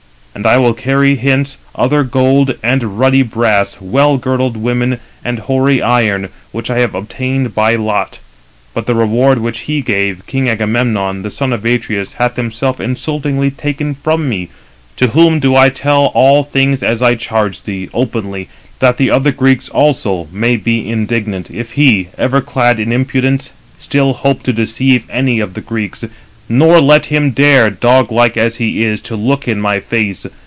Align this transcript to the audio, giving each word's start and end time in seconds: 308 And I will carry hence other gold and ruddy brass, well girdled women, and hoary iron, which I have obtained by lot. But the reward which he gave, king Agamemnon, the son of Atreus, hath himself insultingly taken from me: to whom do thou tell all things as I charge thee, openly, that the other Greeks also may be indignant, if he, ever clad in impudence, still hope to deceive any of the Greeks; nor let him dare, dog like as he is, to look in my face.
308 0.33 0.37
And 0.39 0.45
I 0.59 0.65
will 0.65 0.73
carry 0.73 1.15
hence 1.17 1.57
other 1.75 2.03
gold 2.05 2.55
and 2.63 2.97
ruddy 2.97 3.21
brass, 3.21 3.81
well 3.81 4.15
girdled 4.17 4.55
women, 4.55 4.99
and 5.25 5.39
hoary 5.39 5.81
iron, 5.81 6.29
which 6.53 6.69
I 6.71 6.79
have 6.79 6.95
obtained 6.95 7.53
by 7.53 7.75
lot. 7.75 8.19
But 8.73 8.85
the 8.85 8.95
reward 8.95 9.39
which 9.39 9.59
he 9.61 9.81
gave, 9.81 10.25
king 10.27 10.47
Agamemnon, 10.49 11.21
the 11.23 11.29
son 11.31 11.51
of 11.51 11.65
Atreus, 11.65 12.13
hath 12.13 12.37
himself 12.37 12.79
insultingly 12.79 13.51
taken 13.51 13.93
from 13.93 14.29
me: 14.29 14.47
to 14.95 15.07
whom 15.07 15.39
do 15.41 15.51
thou 15.51 15.67
tell 15.67 16.05
all 16.13 16.45
things 16.45 16.81
as 16.81 17.01
I 17.01 17.15
charge 17.15 17.63
thee, 17.63 17.89
openly, 17.93 18.47
that 18.79 18.95
the 18.95 19.11
other 19.11 19.33
Greeks 19.33 19.67
also 19.67 20.29
may 20.31 20.55
be 20.55 20.89
indignant, 20.89 21.51
if 21.51 21.73
he, 21.73 22.07
ever 22.17 22.39
clad 22.39 22.79
in 22.79 22.93
impudence, 22.93 23.51
still 23.77 24.13
hope 24.13 24.43
to 24.43 24.53
deceive 24.53 25.09
any 25.09 25.39
of 25.41 25.55
the 25.55 25.61
Greeks; 25.61 26.05
nor 26.49 26.81
let 26.81 27.05
him 27.07 27.31
dare, 27.31 27.69
dog 27.69 28.11
like 28.11 28.35
as 28.35 28.57
he 28.57 28.83
is, 28.83 28.99
to 28.99 29.15
look 29.15 29.47
in 29.47 29.57
my 29.59 29.79
face. 29.79 30.25